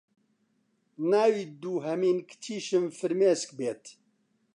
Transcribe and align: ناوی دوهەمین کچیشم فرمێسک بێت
ناوی 1.11 1.43
دوهەمین 1.61 2.17
کچیشم 2.29 2.85
فرمێسک 2.97 3.49
بێت 3.57 3.83